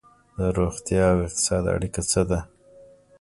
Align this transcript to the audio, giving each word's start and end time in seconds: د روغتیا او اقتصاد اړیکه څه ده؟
د 0.37 0.39
روغتیا 0.57 1.05
او 1.13 1.19
اقتصاد 1.27 1.63
اړیکه 1.75 2.01
څه 2.11 2.21
ده؟ 2.29 2.39